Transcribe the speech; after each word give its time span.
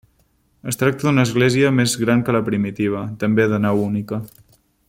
Es 0.71 0.79
tracta 0.83 1.05
d'una 1.07 1.25
església 1.29 1.69
més 1.81 1.95
gran 2.05 2.25
que 2.31 2.37
la 2.39 2.43
primitiva, 2.51 3.05
també 3.25 3.49
de 3.55 3.65
nau 3.67 3.87
única. 3.91 4.23